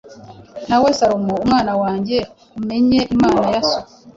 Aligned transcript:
Nawe 0.69 0.89
Salomo 0.99 1.35
mwana 1.49 1.73
wanjye, 1.81 2.17
umenye 2.59 2.99
Imana 3.13 3.41
ya 3.53 3.61
So, 3.69 3.79